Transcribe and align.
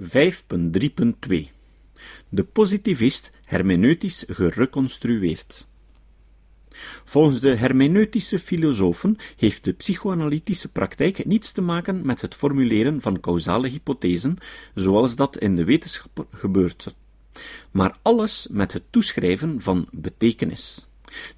5.3.2 0.00 0.08
De 2.28 2.44
positivist 2.44 3.32
hermeneutisch 3.44 4.24
gereconstrueerd. 4.28 5.66
Volgens 7.04 7.40
de 7.40 7.54
hermeneutische 7.54 8.38
filosofen 8.38 9.16
heeft 9.36 9.64
de 9.64 9.72
psychoanalytische 9.72 10.72
praktijk 10.72 11.24
niets 11.24 11.52
te 11.52 11.62
maken 11.62 12.06
met 12.06 12.20
het 12.20 12.34
formuleren 12.34 13.00
van 13.00 13.20
causale 13.20 13.68
hypothesen, 13.68 14.38
zoals 14.74 15.16
dat 15.16 15.38
in 15.38 15.54
de 15.54 15.64
wetenschap 15.64 16.26
gebeurt, 16.32 16.94
maar 17.70 17.98
alles 18.02 18.48
met 18.50 18.72
het 18.72 18.82
toeschrijven 18.90 19.60
van 19.60 19.88
betekenis. 19.90 20.85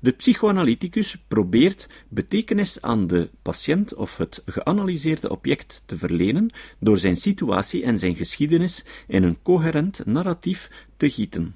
De 0.00 0.11
psychoanalyticus 0.11 1.16
probeert 1.29 1.89
betekenis 2.09 2.82
aan 2.82 3.07
de 3.07 3.30
patiënt 3.43 3.95
of 3.95 4.16
het 4.16 4.43
geanalyseerde 4.46 5.30
object 5.30 5.83
te 5.87 5.98
verlenen 5.98 6.51
door 6.79 6.98
zijn 6.98 7.16
situatie 7.16 7.83
en 7.83 7.98
zijn 7.98 8.16
geschiedenis 8.16 8.84
in 9.07 9.23
een 9.23 9.39
coherent 9.43 10.07
narratief 10.07 10.87
te 10.96 11.10
gieten. 11.10 11.55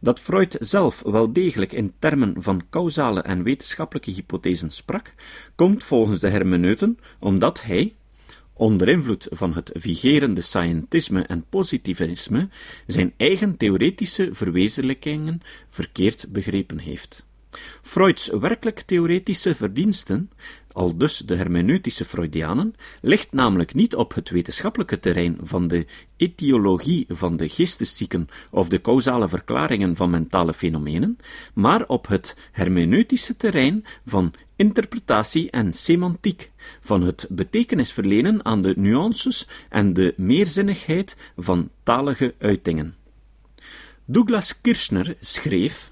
Dat 0.00 0.20
Freud 0.20 0.56
zelf 0.60 1.02
wel 1.02 1.32
degelijk 1.32 1.72
in 1.72 1.92
termen 1.98 2.34
van 2.42 2.62
causale 2.70 3.22
en 3.22 3.42
wetenschappelijke 3.42 4.10
hypothesen 4.10 4.70
sprak, 4.70 5.14
komt 5.54 5.84
volgens 5.84 6.20
de 6.20 6.28
hermeneuten 6.28 6.98
omdat 7.18 7.62
hij, 7.62 7.94
onder 8.52 8.88
invloed 8.88 9.26
van 9.30 9.54
het 9.54 9.70
vigerende 9.74 10.40
scientisme 10.40 11.22
en 11.22 11.44
positivisme, 11.48 12.48
zijn 12.86 13.12
eigen 13.16 13.56
theoretische 13.56 14.28
verwezenlijkingen 14.32 15.40
verkeerd 15.68 16.32
begrepen 16.32 16.78
heeft. 16.78 17.28
Freuds 17.82 18.26
werkelijk 18.26 18.80
theoretische 18.80 19.54
verdiensten, 19.54 20.30
aldus 20.72 21.18
de 21.18 21.34
hermeneutische 21.34 22.04
Freudianen, 22.04 22.74
ligt 23.00 23.32
namelijk 23.32 23.74
niet 23.74 23.96
op 23.96 24.14
het 24.14 24.30
wetenschappelijke 24.30 24.98
terrein 24.98 25.38
van 25.42 25.68
de 25.68 25.86
etiologie 26.16 27.04
van 27.08 27.36
de 27.36 27.48
geesteszieken 27.48 28.28
of 28.50 28.68
de 28.68 28.80
causale 28.80 29.28
verklaringen 29.28 29.96
van 29.96 30.10
mentale 30.10 30.54
fenomenen, 30.54 31.18
maar 31.54 31.86
op 31.86 32.06
het 32.06 32.36
hermeneutische 32.52 33.36
terrein 33.36 33.84
van 34.06 34.32
interpretatie 34.56 35.50
en 35.50 35.72
semantiek, 35.72 36.50
van 36.80 37.02
het 37.02 37.26
betekenis 37.30 37.92
verlenen 37.92 38.44
aan 38.44 38.62
de 38.62 38.74
nuances 38.76 39.48
en 39.68 39.92
de 39.92 40.14
meerzinnigheid 40.16 41.16
van 41.36 41.70
talige 41.82 42.34
uitingen. 42.38 42.94
Douglas 44.04 44.60
Kirchner 44.60 45.16
schreef 45.20 45.90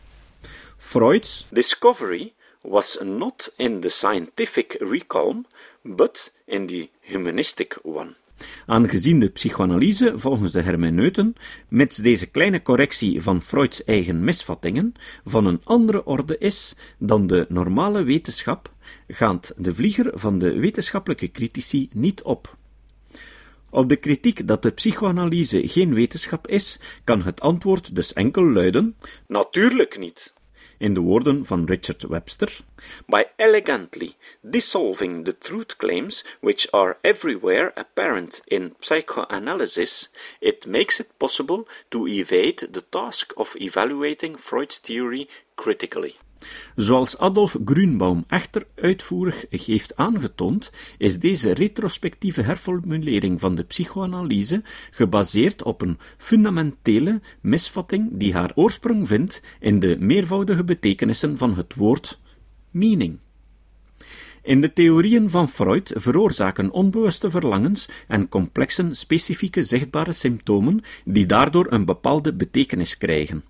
Freud's 0.79 1.47
discovery 1.51 2.35
was 2.63 2.99
not 3.03 3.53
in 3.57 3.81
the 3.81 3.89
scientific 3.89 4.77
realm, 4.81 5.45
but 5.83 6.33
in 6.47 6.67
the 6.67 6.89
humanistic 7.01 7.79
one. 7.83 8.15
Aangezien 8.67 9.21
de 9.21 9.29
psychoanalyse 9.29 10.13
volgens 10.19 10.53
de 10.53 10.63
hermeneuten, 10.63 11.35
mits 11.69 11.97
deze 11.97 12.27
kleine 12.27 12.63
correctie 12.63 13.23
van 13.23 13.43
Freuds 13.43 13.85
eigen 13.85 14.25
misvattingen, 14.25 14.95
van 15.25 15.47
een 15.47 15.61
andere 15.65 16.05
orde 16.05 16.39
is 16.39 16.77
dan 16.99 17.27
de 17.27 17.47
normale 17.49 18.03
wetenschap, 18.03 18.73
gaat 19.09 19.53
de 19.57 19.75
vlieger 19.75 20.11
van 20.15 20.39
de 20.39 20.59
wetenschappelijke 20.59 21.31
critici 21.31 21.89
niet 21.93 22.23
op. 22.23 22.57
Op 23.71 23.89
de 23.89 23.97
kritiek 23.97 24.47
dat 24.47 24.63
de 24.63 24.71
psychoanalyse 24.71 25.69
geen 25.69 25.95
wetenschap 25.95 26.47
is, 26.47 26.79
kan 27.05 27.23
het 27.23 27.41
antwoord 27.41 27.95
dus 27.95 28.13
enkel 28.13 28.51
luiden: 28.51 28.97
Natuurlijk 29.27 29.99
niet 29.99 30.33
in 30.79 30.95
de 30.95 31.01
woorden 31.01 31.45
van 31.45 31.67
Richard 31.67 32.03
Webster, 32.03 32.57
by 33.07 33.25
elegantly 33.37 34.17
dissolving 34.43 35.25
the 35.25 35.33
truth 35.33 35.77
claims 35.77 36.25
which 36.41 36.69
are 36.73 36.99
everywhere 37.03 37.73
apparent 37.75 38.41
in 38.47 38.75
psychoanalysis, 38.81 40.09
it 40.41 40.67
makes 40.67 41.01
it 41.01 41.19
possible 41.19 41.67
to 41.91 42.07
evade 42.07 42.69
the 42.73 42.85
task 42.91 43.33
of 43.37 43.57
evaluating 43.57 44.37
Freud's 44.39 44.79
theory 44.79 45.29
critically. 45.57 46.17
Zoals 46.77 47.19
Adolf 47.19 47.57
Grünbaum 47.65 48.25
echter 48.29 48.67
uitvoerig 48.75 49.45
heeft 49.51 49.97
aangetoond, 49.97 50.71
is 50.99 51.19
deze 51.19 51.53
retrospectieve 51.53 52.43
herformulering 52.43 53.41
van 53.41 53.55
de 53.55 53.63
psychoanalyse 53.63 54.63
gebaseerd 54.91 55.63
op 55.63 55.83
een 55.83 55.99
fundamentele 56.17 57.21
misvatting 57.41 58.09
die 58.13 58.33
haar 58.33 58.53
oorsprong 58.55 59.07
vindt 59.09 59.43
in 59.61 59.81
de 59.81 59.97
meervoudige 60.01 60.65
betekenissen 60.65 61.39
van 61.39 61.57
het 61.57 61.75
woord 61.75 62.21
meaning. 62.71 63.19
In 64.43 64.61
de 64.61 64.73
theorieën 64.73 65.31
van 65.31 65.49
Freud 65.49 65.93
veroorzaken 65.97 66.71
onbewuste 66.71 67.31
verlangens 67.31 67.89
en 68.07 68.29
complexen 68.29 68.97
specifieke 68.97 69.63
zichtbare 69.63 70.13
symptomen 70.13 70.83
die 71.05 71.27
daardoor 71.27 71.67
een 71.73 71.85
bepaalde 71.85 72.33
betekenis 72.33 72.99
krijgen. 72.99 73.45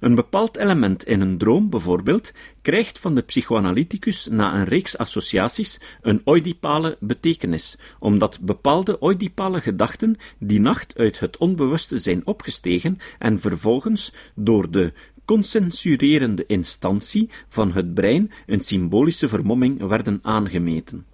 Een 0.00 0.14
bepaald 0.14 0.56
element 0.56 1.04
in 1.04 1.20
een 1.20 1.38
droom, 1.38 1.70
bijvoorbeeld, 1.70 2.32
krijgt 2.62 2.98
van 2.98 3.14
de 3.14 3.22
psychoanalyticus 3.22 4.26
na 4.26 4.54
een 4.54 4.64
reeks 4.64 4.98
associaties 4.98 5.80
een 6.02 6.22
oedipale 6.24 6.96
betekenis, 7.00 7.78
omdat 7.98 8.40
bepaalde 8.40 8.96
oedipale 9.00 9.60
gedachten 9.60 10.16
die 10.38 10.60
nacht 10.60 10.98
uit 10.98 11.20
het 11.20 11.36
onbewuste 11.36 11.98
zijn 11.98 12.26
opgestegen 12.26 12.98
en 13.18 13.40
vervolgens 13.40 14.12
door 14.34 14.70
de 14.70 14.92
consensurerende 15.24 16.44
instantie 16.46 17.30
van 17.48 17.72
het 17.72 17.94
brein 17.94 18.30
een 18.46 18.60
symbolische 18.60 19.28
vermomming 19.28 19.86
werden 19.86 20.18
aangemeten. 20.22 21.07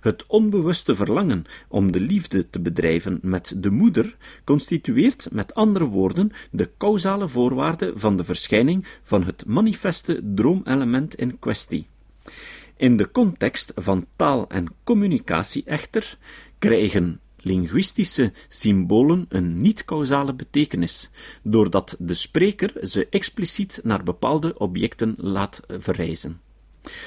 Het 0.00 0.24
onbewuste 0.26 0.94
verlangen 0.94 1.44
om 1.68 1.92
de 1.92 2.00
liefde 2.00 2.50
te 2.50 2.60
bedrijven 2.60 3.18
met 3.22 3.54
de 3.56 3.70
moeder 3.70 4.16
constitueert 4.44 5.28
met 5.32 5.54
andere 5.54 5.84
woorden 5.84 6.30
de 6.50 6.70
causale 6.78 7.28
voorwaarde 7.28 7.92
van 7.94 8.16
de 8.16 8.24
verschijning 8.24 8.86
van 9.02 9.24
het 9.24 9.46
manifeste 9.46 10.20
droomelement 10.34 11.14
in 11.14 11.38
kwestie. 11.38 11.86
In 12.76 12.96
de 12.96 13.10
context 13.10 13.72
van 13.76 14.06
taal 14.16 14.48
en 14.48 14.66
communicatie 14.84 15.62
echter 15.64 16.18
krijgen 16.58 17.20
linguïstische 17.36 18.32
symbolen 18.48 19.26
een 19.28 19.60
niet-causale 19.60 20.34
betekenis, 20.34 21.10
doordat 21.42 21.96
de 21.98 22.14
spreker 22.14 22.88
ze 22.88 23.06
expliciet 23.10 23.80
naar 23.82 24.02
bepaalde 24.02 24.58
objecten 24.58 25.14
laat 25.16 25.60
verrijzen. 25.68 26.40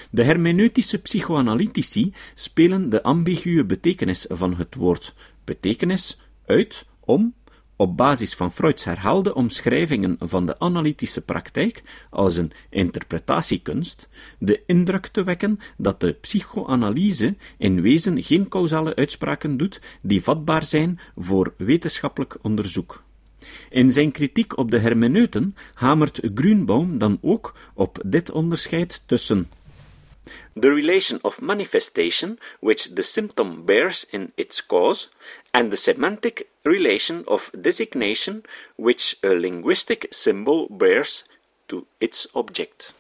De 0.10 0.24
hermeneutische 0.24 1.02
psychoanalytici 1.02 2.14
spelen 2.34 2.90
de 2.90 3.04
ambiguë 3.04 3.64
betekenis 3.64 4.26
van 4.30 4.56
het 4.56 4.76
woord 4.76 5.14
betekenis 5.44 6.20
uit 6.46 6.86
om, 7.00 7.34
op 7.76 7.98
basis 7.98 8.34
van 8.34 8.52
Freuds 8.52 8.84
herhaalde 8.84 9.36
omschrijvingen 9.36 10.16
van 10.20 10.46
de 10.46 10.60
analytische 10.60 11.22
praktijk 11.26 11.84
als 12.10 12.38
een 12.38 12.52
interpretatiekunst, 12.70 14.10
de 14.38 14.64
indruk 14.66 15.08
te 15.08 15.24
wekken 15.24 15.60
dat 15.78 16.00
de 16.00 16.12
psychoanalyse 16.12 17.36
in 17.58 17.82
wezen 17.82 18.24
geen 18.24 18.48
causale 18.48 18.96
uitspraken 18.96 19.58
doet 19.58 19.82
die 20.02 20.24
vatbaar 20.24 20.64
zijn 20.64 21.00
voor 21.16 21.54
wetenschappelijk 21.58 22.38
onderzoek. 22.42 23.04
In 23.70 23.92
zijn 23.92 24.12
kritiek 24.12 24.58
op 24.58 24.72
de 24.72 24.80
hermeneuten 24.80 25.56
hamert 25.74 26.20
Grünbaum 26.36 26.98
dan 26.98 27.18
ook 27.22 27.56
op 27.74 28.02
dit 28.06 28.32
onderscheid 28.32 29.02
tussen 29.06 29.48
the 30.56 30.72
relation 30.72 31.20
of 31.24 31.42
manifestation 31.42 32.40
which 32.60 32.90
the 32.96 33.04
symptom 33.04 33.66
bears 33.66 34.06
in 34.12 34.32
its 34.38 34.62
cause, 34.62 35.10
and 35.54 35.72
the 35.72 35.78
semantic 35.78 36.50
relation 36.64 37.24
of 37.28 37.52
designation 37.60 38.44
which 38.78 39.16
a 39.24 39.30
linguistic 39.30 40.08
symbol 40.12 40.68
bears 40.70 41.24
to 41.68 41.86
its 42.00 42.28
object. 42.36 42.94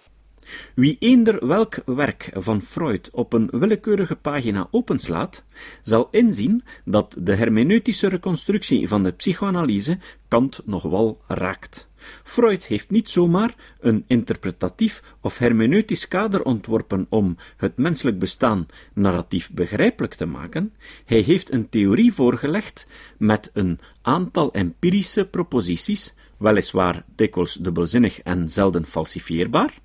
Wie 0.75 0.97
eender 0.99 1.47
welk 1.47 1.75
werk 1.85 2.29
van 2.33 2.61
Freud 2.61 3.09
op 3.11 3.33
een 3.33 3.49
willekeurige 3.51 4.15
pagina 4.15 4.67
openslaat, 4.71 5.43
zal 5.81 6.07
inzien 6.11 6.63
dat 6.85 7.15
de 7.19 7.35
hermeneutische 7.35 8.07
reconstructie 8.07 8.87
van 8.87 9.03
de 9.03 9.11
psychoanalyse 9.11 9.97
Kant 10.27 10.61
nog 10.65 10.83
wel 10.83 11.21
raakt. 11.27 11.89
Freud 12.23 12.63
heeft 12.63 12.89
niet 12.89 13.09
zomaar 13.09 13.55
een 13.79 14.03
interpretatief 14.07 15.03
of 15.21 15.37
hermeneutisch 15.37 16.07
kader 16.07 16.43
ontworpen 16.43 17.05
om 17.09 17.37
het 17.57 17.77
menselijk 17.77 18.19
bestaan 18.19 18.65
narratief 18.93 19.51
begrijpelijk 19.51 20.13
te 20.13 20.25
maken, 20.25 20.73
hij 21.05 21.19
heeft 21.19 21.51
een 21.51 21.69
theorie 21.69 22.13
voorgelegd 22.13 22.87
met 23.17 23.49
een 23.53 23.79
aantal 24.01 24.53
empirische 24.53 25.25
proposities, 25.25 26.13
weliswaar 26.37 27.03
dikwijls 27.15 27.53
dubbelzinnig 27.53 28.21
en 28.21 28.49
zelden 28.49 28.85
falsifieerbaar, 28.85 29.81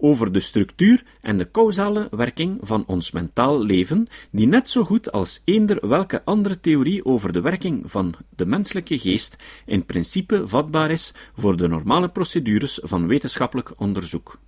over 0.00 0.32
de 0.32 0.40
structuur 0.40 1.02
en 1.20 1.38
de 1.38 1.50
causale 1.50 2.08
werking 2.10 2.58
van 2.62 2.84
ons 2.86 3.10
mentaal 3.10 3.62
leven, 3.64 4.06
die 4.30 4.46
net 4.46 4.68
zo 4.68 4.84
goed 4.84 5.12
als 5.12 5.42
eender 5.44 5.88
welke 5.88 6.24
andere 6.24 6.60
theorie 6.60 7.04
over 7.04 7.32
de 7.32 7.40
werking 7.40 7.90
van 7.90 8.14
de 8.36 8.46
menselijke 8.46 8.98
geest 8.98 9.36
in 9.66 9.84
principe 9.84 10.48
vatbaar 10.48 10.90
is 10.90 11.14
voor 11.36 11.56
de 11.56 11.68
normale 11.68 12.08
procedures 12.08 12.80
van 12.82 13.06
wetenschappelijk 13.06 13.72
onderzoek. 13.76 14.38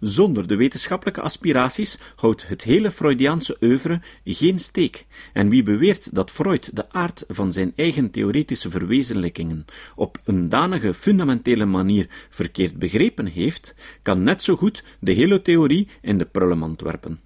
Zonder 0.00 0.46
de 0.46 0.56
wetenschappelijke 0.56 1.20
aspiraties 1.20 1.98
houdt 2.16 2.48
het 2.48 2.62
hele 2.62 2.90
Freudiaanse 2.90 3.56
oeuvre 3.60 4.00
geen 4.24 4.58
steek, 4.58 5.06
en 5.32 5.48
wie 5.48 5.62
beweert 5.62 6.14
dat 6.14 6.30
Freud 6.30 6.76
de 6.76 6.90
aard 6.90 7.24
van 7.28 7.52
zijn 7.52 7.72
eigen 7.76 8.10
theoretische 8.10 8.70
verwezenlijkingen 8.70 9.64
op 9.94 10.18
een 10.24 10.48
danige 10.48 10.94
fundamentele 10.94 11.64
manier 11.64 12.06
verkeerd 12.30 12.78
begrepen 12.78 13.26
heeft, 13.26 13.74
kan 14.02 14.22
net 14.22 14.42
zo 14.42 14.56
goed 14.56 14.84
de 15.00 15.12
hele 15.12 15.42
theorie 15.42 15.88
in 16.00 16.18
de 16.18 16.24
prullenmand 16.24 16.80
werpen. 16.80 17.20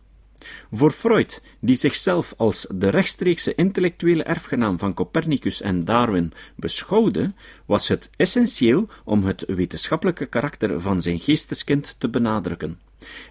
Voor 0.71 0.91
Freud, 0.91 1.43
die 1.61 1.77
zichzelf 1.77 2.35
als 2.37 2.67
de 2.75 2.89
rechtstreekse 2.89 3.55
intellectuele 3.55 4.23
erfgenaam 4.23 4.79
van 4.79 4.95
Copernicus 4.95 5.61
en 5.61 5.85
Darwin 5.85 6.33
beschouwde, 6.57 7.33
was 7.67 7.89
het 7.89 8.11
essentieel 8.17 8.89
om 9.05 9.25
het 9.25 9.45
wetenschappelijke 9.47 10.27
karakter 10.27 10.81
van 10.81 11.03
zijn 11.03 11.21
geesteskind 11.21 11.95
te 11.99 12.09
benadrukken. 12.09 12.79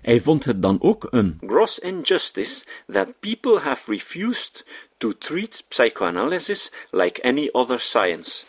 Hij 0.02 0.22
vond 0.22 0.46
het 0.46 0.62
dan 0.62 0.82
ook 0.82 1.08
een 1.10 1.38
gross 1.48 1.80
injustice 1.80 2.66
that 2.92 3.20
people 3.20 3.60
have 3.60 3.92
refused 3.92 4.66
to 4.98 5.14
treat 5.18 5.64
psychoanalysis 5.68 6.72
like 6.92 7.24
any 7.24 7.50
other 7.52 7.80
science. 7.80 8.46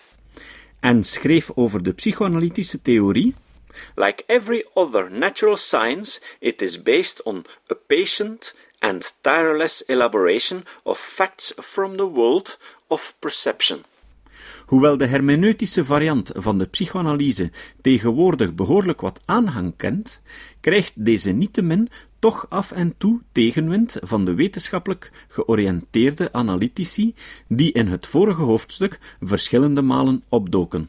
En 0.81 1.05
schreef 1.05 1.51
over 1.55 1.83
de 1.83 1.93
psychoanalytische 1.93 2.83
theorie 2.83 3.35
Like 3.95 4.25
every 4.27 4.65
other 4.75 5.11
natural 5.11 5.57
science, 5.57 6.21
it 6.39 6.63
is 6.63 6.83
based 6.83 7.21
on 7.25 7.45
a 7.67 7.75
patient 7.87 8.55
and 8.79 9.15
tireless 9.21 9.83
elaboration 9.87 10.65
of 10.83 10.99
facts 10.99 11.53
from 11.57 11.97
the 11.97 12.11
world 12.11 12.59
of 12.89 13.15
perception. 13.19 13.85
Hoewel 14.67 14.97
de 14.97 15.07
hermeneutische 15.07 15.85
variant 15.85 16.31
van 16.35 16.59
de 16.59 16.67
psychoanalyse 16.67 17.51
tegenwoordig 17.81 18.55
behoorlijk 18.55 19.01
wat 19.01 19.21
aanhang 19.25 19.77
kent, 19.77 20.23
krijgt 20.61 20.93
deze 21.05 21.31
niettemin 21.31 21.89
toch 22.19 22.47
af 22.49 22.73
en 22.73 22.95
toe 22.99 23.21
tegenwind 23.33 23.97
van 24.01 24.25
de 24.25 24.35
wetenschappelijk 24.35 25.11
georiënteerde 25.29 26.33
analytici 26.33 27.15
die 27.49 27.73
in 27.73 27.87
het 27.87 28.07
vorige 28.07 28.43
hoofdstuk 28.43 28.99
verschillende 29.21 29.83
malen 29.83 30.25
opdoken. 30.29 30.89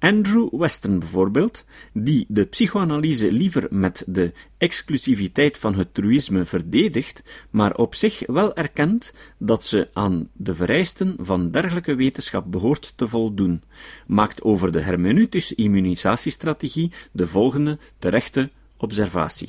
Andrew 0.00 0.48
Weston 0.50 0.98
bijvoorbeeld, 0.98 1.64
die 1.92 2.24
de 2.28 2.44
psychoanalyse 2.44 3.32
liever 3.32 3.66
met 3.70 4.04
de 4.06 4.32
exclusiviteit 4.58 5.58
van 5.58 5.74
het 5.74 5.94
truïsme 5.94 6.44
verdedigt, 6.44 7.22
maar 7.50 7.76
op 7.76 7.94
zich 7.94 8.22
wel 8.26 8.56
erkent 8.56 9.12
dat 9.38 9.64
ze 9.64 9.88
aan 9.92 10.28
de 10.32 10.54
vereisten 10.54 11.16
van 11.18 11.50
dergelijke 11.50 11.94
wetenschap 11.94 12.50
behoort 12.52 12.92
te 12.96 13.08
voldoen, 13.08 13.62
maakt 14.06 14.42
over 14.42 14.72
de 14.72 14.80
hermeneutische 14.80 15.54
immunisatiestrategie 15.54 16.92
de 17.12 17.26
volgende 17.26 17.78
terechte 17.98 18.50
observatie. 18.76 19.48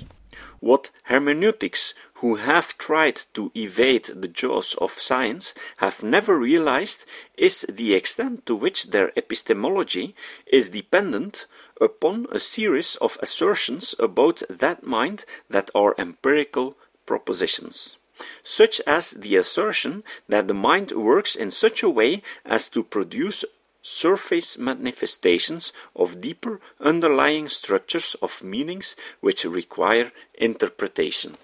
What 0.61 0.91
hermeneutics 1.03 1.93
who 2.13 2.35
have 2.35 2.77
tried 2.77 3.21
to 3.33 3.51
evade 3.53 4.05
the 4.05 4.29
jaws 4.29 4.75
of 4.75 4.97
science 4.97 5.53
have 5.77 6.03
never 6.03 6.37
realized 6.37 7.03
is 7.35 7.65
the 7.67 7.93
extent 7.93 8.45
to 8.45 8.55
which 8.55 8.91
their 8.91 9.11
epistemology 9.17 10.15
is 10.45 10.69
dependent 10.69 11.47
upon 11.81 12.27
a 12.31 12.39
series 12.39 12.95
of 13.01 13.17
assertions 13.21 13.93
about 13.99 14.41
that 14.49 14.83
mind 14.83 15.25
that 15.49 15.69
are 15.75 15.95
empirical 15.97 16.77
propositions 17.05 17.97
such 18.43 18.79
as 18.81 19.11
the 19.11 19.35
assertion 19.35 20.03
that 20.29 20.47
the 20.47 20.53
mind 20.53 20.91
works 20.91 21.35
in 21.35 21.49
such 21.49 21.81
a 21.81 21.89
way 21.89 22.21
as 22.45 22.69
to 22.69 22.83
produce 22.83 23.43
surface 23.81 24.57
manifestations 24.57 25.73
of 25.95 26.21
deeper 26.21 26.61
underlying 26.79 27.47
structures 27.49 28.15
of 28.21 28.43
meanings 28.43 28.95
which 29.19 29.43
require 29.43 30.11
interpretation. 30.35 31.37